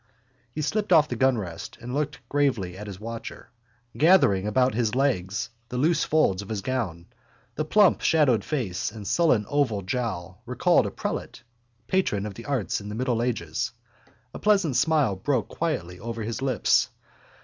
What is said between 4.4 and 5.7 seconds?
about his legs